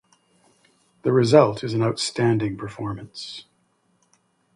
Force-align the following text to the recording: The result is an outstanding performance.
The 1.03 1.11
result 1.13 1.63
is 1.63 1.75
an 1.75 1.83
outstanding 1.83 2.57
performance. 2.57 3.45